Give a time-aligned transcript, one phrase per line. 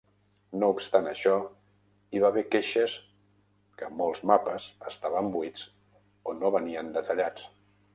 [0.61, 1.33] No obstant això,
[2.15, 2.97] hi va haver queixes
[3.83, 5.71] que molts mapes estaven buits
[6.33, 7.51] o no venien detallats.